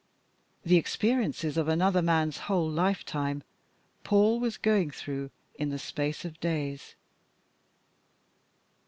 The 0.65 0.77
experiences 0.77 1.57
of 1.57 1.67
another 1.67 2.01
man's 2.01 2.39
whole 2.49 2.67
lifetime 2.67 3.43
Paul 4.03 4.39
was 4.39 4.57
going 4.57 4.89
through 4.89 5.29
in 5.53 5.69
the 5.69 5.77
space 5.77 6.25
of 6.25 6.39
days. 6.39 6.95